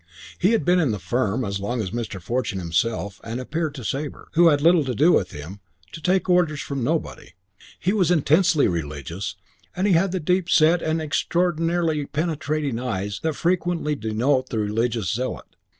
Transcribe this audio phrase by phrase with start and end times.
[0.39, 2.19] He had been in the firm as long as Mr.
[2.19, 5.59] Fortune himself and appeared to Sabre, who had little to do with him,
[5.91, 7.33] to take orders from nobody.
[7.79, 9.35] He was intensely religious
[9.75, 15.13] and he had the deep set and extraordinarily penetrating eyes that frequently denote the religious
[15.13, 15.55] zealot.